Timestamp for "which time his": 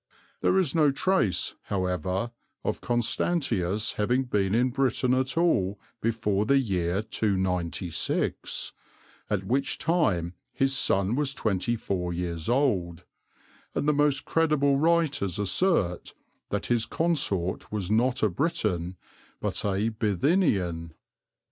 9.43-10.75